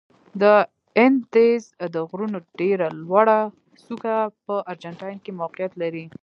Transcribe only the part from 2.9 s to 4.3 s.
لوړه څوکه